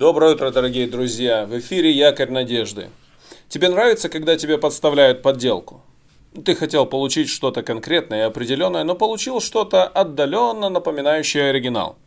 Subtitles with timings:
[0.00, 1.44] Доброе утро, дорогие друзья!
[1.44, 2.88] В эфире Якорь Надежды.
[3.50, 5.82] Тебе нравится, когда тебе подставляют подделку?
[6.42, 11.98] Ты хотел получить что-то конкретное и определенное, но получил что-то отдаленно напоминающее оригинал.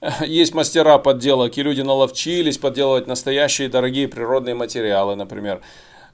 [0.26, 5.60] Есть мастера подделок, и люди наловчились подделывать настоящие дорогие природные материалы, например.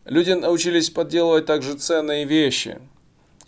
[0.07, 2.81] Люди научились подделывать также ценные вещи.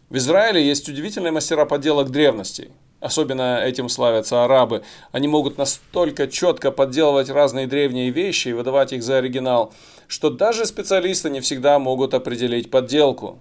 [0.09, 2.71] В Израиле есть удивительные мастера подделок древностей.
[3.01, 4.83] Особенно этим славятся арабы.
[5.13, 9.75] Они могут настолько четко подделывать разные древние вещи и выдавать их за оригинал,
[10.09, 13.39] что даже специалисты не всегда могут определить подделку.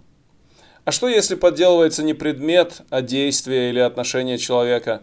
[0.83, 5.01] А что если подделывается не предмет, а действие или отношение человека?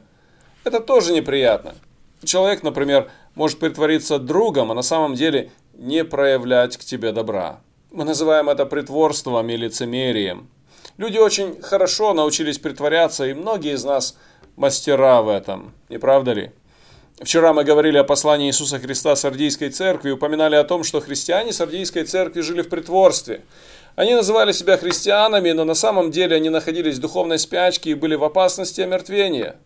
[0.64, 1.74] Это тоже неприятно.
[2.22, 7.58] Человек, например, может притвориться другом, а на самом деле не проявлять к тебе добра.
[7.90, 10.48] Мы называем это притворством и лицемерием.
[10.98, 14.14] Люди очень хорошо научились притворяться, и многие из нас–
[14.56, 16.52] мастера в этом, не правда ли?
[17.20, 21.52] Вчера мы говорили о послании Иисуса Христа Сардийской церкви и упоминали о том, что христиане
[21.52, 23.42] Сардийской церкви жили в притворстве.
[23.94, 28.14] Они называли себя христианами, но на самом деле они находились в духовной спячке и были
[28.14, 29.56] в опасности омертвения.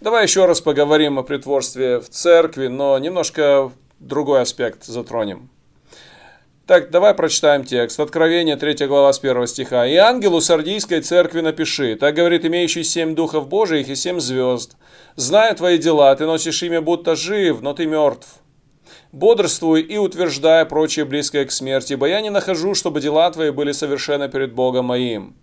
[0.00, 3.70] Давай еще раз поговорим о притворстве в церкви, но немножко
[4.00, 5.50] другой аспект затронем.
[6.68, 7.98] Так, давай прочитаем текст.
[7.98, 9.86] Откровение, 3 глава с 1 стиха.
[9.86, 14.76] «И ангелу Сардийской церкви напиши, так говорит имеющий семь духов Божиих и семь звезд.
[15.16, 18.28] Зная твои дела, ты носишь имя, будто жив, но ты мертв.
[19.12, 23.72] Бодрствуй и утверждай прочее близкое к смерти, ибо я не нахожу, чтобы дела твои были
[23.72, 25.36] совершены перед Богом моим.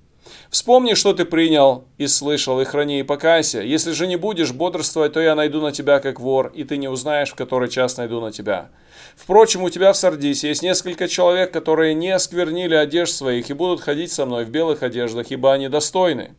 [0.49, 3.61] Вспомни, что ты принял и слышал, и храни, и покайся.
[3.61, 6.87] Если же не будешь бодрствовать, то я найду на тебя как вор, и ты не
[6.87, 8.69] узнаешь, в который час найду на тебя.
[9.15, 13.81] Впрочем, у тебя в Сардисе есть несколько человек, которые не осквернили одежд своих и будут
[13.81, 16.35] ходить со мной в белых одеждах, ибо они достойны.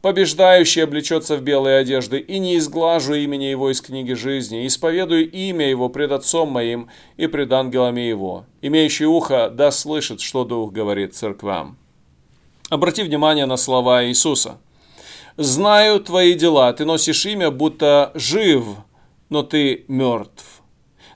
[0.00, 5.68] Побеждающий облечется в белые одежды, и не изглажу имени его из книги жизни, исповедую имя
[5.68, 8.44] его пред отцом моим и пред ангелами его.
[8.62, 11.78] Имеющий ухо да слышит, что Дух говорит церквам.
[12.68, 14.58] Обрати внимание на слова Иисуса.
[15.38, 18.64] «Знаю твои дела, ты носишь имя, будто жив,
[19.30, 20.44] но ты мертв».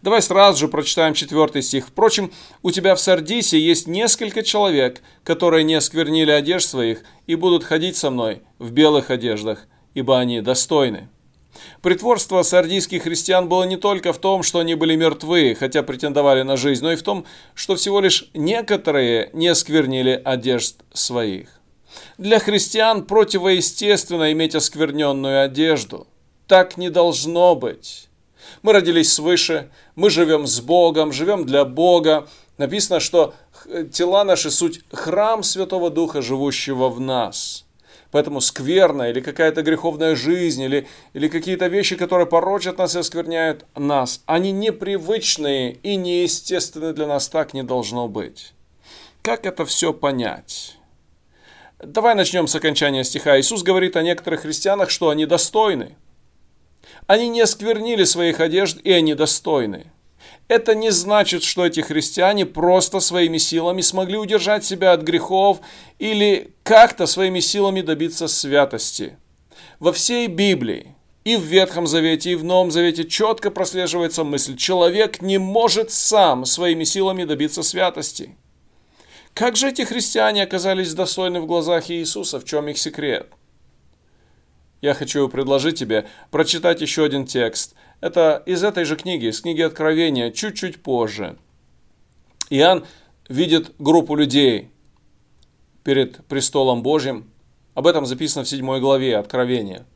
[0.00, 1.88] Давай сразу же прочитаем четвертый стих.
[1.88, 7.64] Впрочем, у тебя в Сардисе есть несколько человек, которые не осквернили одежд своих и будут
[7.64, 11.08] ходить со мной в белых одеждах, ибо они достойны.
[11.80, 16.56] Притворство сардийских христиан было не только в том, что они были мертвы, хотя претендовали на
[16.56, 21.60] жизнь, но и в том, что всего лишь некоторые не осквернили одежд своих.
[22.18, 26.06] Для христиан противоестественно иметь оскверненную одежду.
[26.46, 28.08] Так не должно быть.
[28.62, 32.28] Мы родились свыше, мы живем с Богом, живем для Бога.
[32.58, 33.34] Написано, что
[33.92, 37.64] тела наши суть храм Святого Духа, живущего в нас.
[38.12, 43.64] Поэтому скверная или какая-то греховная жизнь, или, или какие-то вещи, которые порочат нас и оскверняют
[43.74, 48.52] нас, они непривычные и неестественны для нас, так не должно быть.
[49.22, 50.76] Как это все понять?
[51.78, 53.40] Давай начнем с окончания стиха.
[53.40, 55.96] Иисус говорит о некоторых христианах, что они достойны.
[57.06, 59.86] Они не осквернили своих одежд, и они достойны.
[60.48, 65.60] Это не значит, что эти христиане просто своими силами смогли удержать себя от грехов
[65.98, 69.16] или как-то своими силами добиться святости.
[69.78, 70.94] Во всей Библии,
[71.25, 76.44] и в Ветхом Завете, и в Новом Завете четко прослеживается мысль, человек не может сам
[76.44, 78.36] своими силами добиться святости.
[79.34, 82.38] Как же эти христиане оказались достойны в глазах Иисуса?
[82.38, 83.28] В чем их секрет?
[84.82, 89.62] Я хочу предложить тебе прочитать еще один текст– это из этой же книги, из книги
[89.62, 91.38] Откровения, чуть-чуть позже.
[92.50, 92.84] Иоанн
[93.28, 94.70] видит группу людей
[95.84, 97.30] перед престолом Божьим.
[97.74, 99.86] Об этом записано в 7 главе Откровения.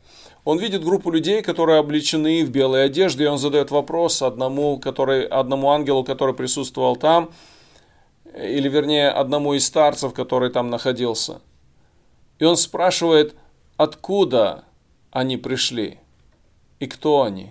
[0.44, 5.26] Он видит группу людей, которые облечены в белые одежды, и он задает вопрос одному, который,
[5.26, 7.32] одному ангелу, который присутствовал там,
[8.36, 11.40] или вернее одному из старцев, который там находился.
[12.38, 13.34] И он спрашивает,
[13.76, 14.64] откуда
[15.10, 15.98] они пришли
[16.78, 17.50] и кто они.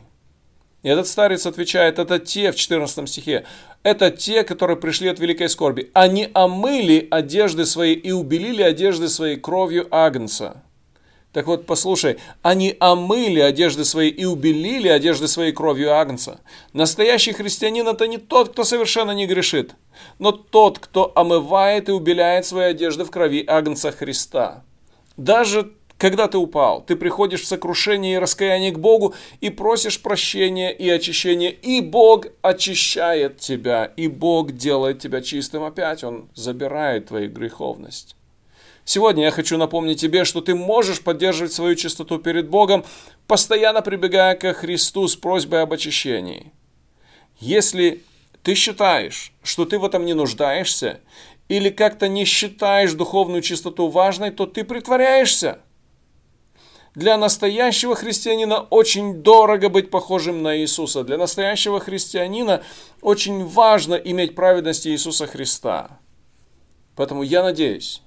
[0.86, 3.44] И этот старец отвечает, это те, в 14 стихе,
[3.82, 5.90] это те, которые пришли от великой скорби.
[5.94, 10.62] Они омыли одежды свои и убелили одежды свои кровью Агнца.
[11.32, 16.40] Так вот, послушай, они омыли одежды свои и убелили одежды свои кровью Агнца.
[16.72, 19.74] Настоящий христианин это не тот, кто совершенно не грешит,
[20.20, 24.64] но тот, кто омывает и убеляет свои одежды в крови Агнца Христа.
[25.18, 30.72] Даже когда ты упал, ты приходишь в сокрушение и раскаяние к Богу и просишь прощения
[30.72, 37.32] и очищения, и Бог очищает тебя, и Бог делает тебя чистым опять, Он забирает твою
[37.32, 38.16] греховность.
[38.84, 42.86] Сегодня я хочу напомнить тебе, что ты можешь поддерживать свою чистоту перед Богом,
[43.26, 46.52] постоянно прибегая к Христу с просьбой об очищении.
[47.40, 48.04] Если
[48.44, 51.00] ты считаешь, что ты в этом не нуждаешься,
[51.48, 55.60] или как-то не считаешь духовную чистоту важной, то ты притворяешься.
[56.96, 61.04] Для настоящего христианина очень дорого быть похожим на Иисуса.
[61.04, 62.64] Для настоящего христианина
[63.02, 66.00] очень важно иметь праведность Иисуса Христа.
[66.96, 68.02] Поэтому я надеюсь,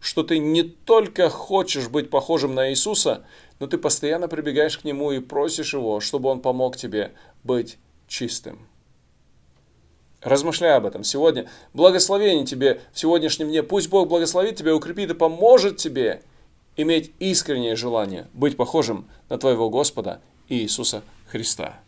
[0.00, 3.24] что ты не только хочешь быть похожим на Иисуса,
[3.60, 7.12] но ты постоянно прибегаешь к Нему и просишь Его, чтобы Он помог тебе
[7.44, 7.78] быть
[8.08, 8.66] чистым.
[10.22, 11.48] Размышляй об этом сегодня.
[11.72, 13.62] Благословение тебе в сегодняшнем дне.
[13.62, 16.22] Пусть Бог благословит тебя, укрепит и поможет тебе
[16.76, 21.80] иметь искреннее желание быть похожим на твоего Господа Иисуса Христа.